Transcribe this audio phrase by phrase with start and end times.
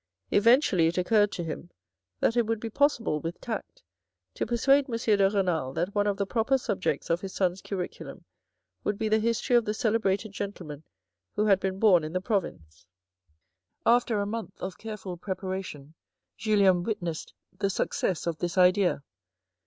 [0.31, 1.69] Eventually it occurred to him
[2.21, 3.83] that it would be possible, with tact,
[4.33, 4.95] to persuade M.
[4.97, 8.25] de Renal that one of the proper subjects of his sons' curriculum
[8.83, 10.81] would be the history of the celebrated gentlemen
[11.35, 12.87] who had been born in the province.
[13.85, 15.93] After a month of careful preparation
[16.35, 19.03] Julien witnessed the success of this idea.